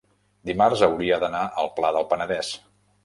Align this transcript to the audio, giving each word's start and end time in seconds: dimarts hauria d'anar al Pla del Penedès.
dimarts 0.49 0.81
hauria 0.87 1.19
d'anar 1.25 1.43
al 1.65 1.71
Pla 1.77 1.93
del 1.99 2.09
Penedès. 2.15 2.51